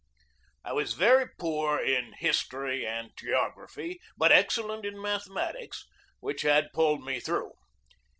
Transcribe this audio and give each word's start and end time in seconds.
I 0.65 0.73
was 0.73 0.93
very 0.93 1.27
poor 1.39 1.77
in 1.79 2.13
history 2.13 2.87
and 2.87 3.11
geography, 3.15 4.01
but 4.17 4.31
excellent 4.31 4.83
in 4.83 4.99
mathematics, 4.99 5.85
which 6.21 6.41
had 6.41 6.73
pulled 6.73 7.05
me 7.05 7.19
through. 7.19 7.51